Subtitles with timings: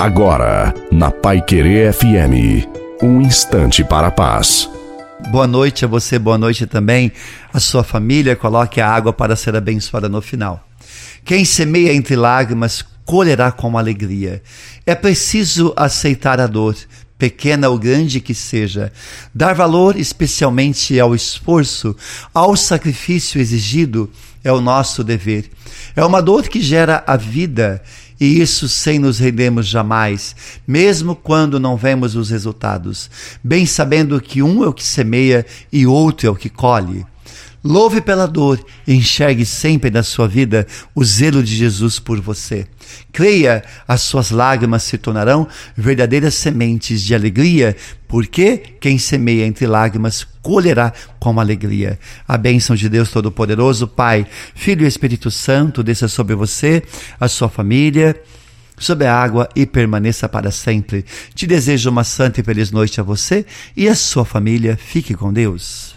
[0.00, 2.66] Agora, na Pai Querer FM,
[3.02, 4.66] um instante para a paz.
[5.30, 7.12] Boa noite a você, boa noite também
[7.52, 8.34] a sua família.
[8.34, 10.66] Coloque a água para ser abençoada no final.
[11.22, 14.42] Quem semeia entre lágrimas colherá com alegria.
[14.86, 16.74] É preciso aceitar a dor,
[17.18, 18.90] pequena ou grande que seja,
[19.34, 21.94] dar valor especialmente ao esforço,
[22.32, 24.10] ao sacrifício exigido,
[24.42, 25.50] é o nosso dever.
[25.94, 27.82] É uma dor que gera a vida
[28.20, 33.10] e isso sem nos rendermos jamais, mesmo quando não vemos os resultados,
[33.42, 37.06] bem sabendo que um é o que semeia e outro é o que colhe.
[37.62, 42.66] Louve pela dor enxergue sempre na sua vida o zelo de Jesus por você.
[43.12, 45.46] Creia, as suas lágrimas se tornarão
[45.76, 47.76] verdadeiras sementes de alegria,
[48.08, 51.98] porque quem semeia entre lágrimas colherá com alegria.
[52.26, 56.82] A bênção de Deus Todo-Poderoso, Pai, Filho e Espírito Santo, desça sobre você,
[57.20, 58.18] a sua família,
[58.78, 61.04] sobre a água e permaneça para sempre.
[61.34, 63.44] Te desejo uma santa e feliz noite a você
[63.76, 64.78] e a sua família.
[64.80, 65.88] Fique com Deus.